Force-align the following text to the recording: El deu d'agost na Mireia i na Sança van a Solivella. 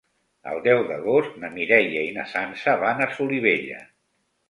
El 0.51 0.61
deu 0.67 0.81
d'agost 0.87 1.37
na 1.45 1.53
Mireia 1.59 2.03
i 2.09 2.17
na 2.19 2.27
Sança 2.35 2.77
van 2.87 3.09
a 3.09 3.13
Solivella. 3.19 3.89